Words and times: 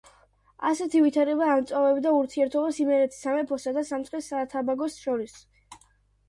ასეთი 0.69 1.01
ვითარება 1.05 1.49
ამწვავებდა 1.55 2.13
ურთიერთობას 2.19 2.79
იმერეთის 2.85 3.21
სამეფოსა 3.27 3.75
და 3.77 3.85
სამცხე-საათაბაგოს 3.91 4.99
შორის. 5.05 5.37